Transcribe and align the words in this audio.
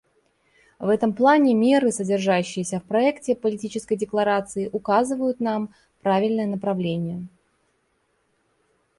В 0.79 0.89
этом 0.89 1.13
плане 1.13 1.53
меры, 1.53 1.91
содержащиеся 1.91 2.79
в 2.79 2.83
проекте 2.85 3.35
политической 3.35 3.95
декларации, 3.95 4.67
указывают 4.73 5.39
нам 5.39 5.75
правильное 6.01 6.47
направление. 6.47 7.27